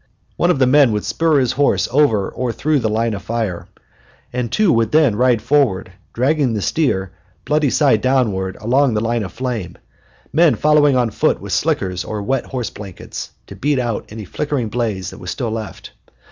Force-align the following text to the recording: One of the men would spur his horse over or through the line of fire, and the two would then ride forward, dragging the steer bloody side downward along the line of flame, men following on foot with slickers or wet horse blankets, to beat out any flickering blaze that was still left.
One 0.35 0.49
of 0.49 0.57
the 0.57 0.65
men 0.65 0.91
would 0.93 1.05
spur 1.05 1.37
his 1.39 1.51
horse 1.51 1.87
over 1.91 2.27
or 2.27 2.51
through 2.51 2.79
the 2.79 2.89
line 2.89 3.13
of 3.13 3.21
fire, 3.21 3.67
and 4.33 4.47
the 4.49 4.51
two 4.51 4.73
would 4.73 4.91
then 4.91 5.15
ride 5.15 5.43
forward, 5.43 5.91
dragging 6.11 6.55
the 6.55 6.61
steer 6.63 7.11
bloody 7.45 7.69
side 7.69 8.01
downward 8.01 8.57
along 8.59 8.95
the 8.95 8.99
line 8.99 9.21
of 9.21 9.31
flame, 9.31 9.77
men 10.33 10.55
following 10.55 10.95
on 10.97 11.11
foot 11.11 11.39
with 11.39 11.53
slickers 11.53 12.03
or 12.03 12.23
wet 12.23 12.47
horse 12.47 12.71
blankets, 12.71 13.29
to 13.45 13.55
beat 13.55 13.77
out 13.77 14.05
any 14.09 14.25
flickering 14.25 14.69
blaze 14.69 15.11
that 15.11 15.19
was 15.19 15.29
still 15.29 15.51
left. 15.51 15.91